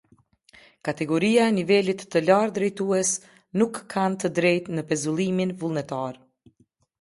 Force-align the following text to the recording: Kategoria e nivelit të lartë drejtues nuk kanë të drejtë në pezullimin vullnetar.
Kategoria 0.87 1.43
e 1.49 1.51
nivelit 1.57 2.01
të 2.15 2.21
lartë 2.29 2.55
drejtues 2.55 3.11
nuk 3.63 3.77
kanë 3.95 4.19
të 4.25 4.33
drejtë 4.41 4.75
në 4.79 4.87
pezullimin 4.93 5.55
vullnetar. 5.63 6.19